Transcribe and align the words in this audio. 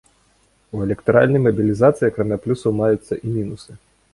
У 0.77 0.81
электаральнай 0.85 1.43
мабілізацыі 1.47 2.07
акрамя 2.09 2.37
плюсаў 2.47 2.71
маюцца 2.81 3.13
і 3.25 3.37
мінусы. 3.37 3.71